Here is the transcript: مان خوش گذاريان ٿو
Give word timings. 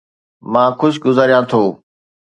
مان 0.51 0.69
خوش 0.79 0.95
گذاريان 1.05 1.43
ٿو 1.51 1.61